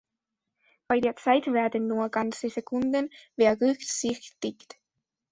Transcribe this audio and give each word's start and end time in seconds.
Bei 0.87 0.99
der 0.99 1.15
Zeit 1.15 1.45
werden 1.45 1.85
nur 1.87 2.09
ganze 2.09 2.49
Sekunden 2.49 3.11
berücksichtigt. 3.35 4.77